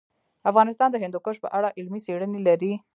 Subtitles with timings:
[0.49, 2.73] افغانستان د هندوکش په اړه علمي څېړنې لري.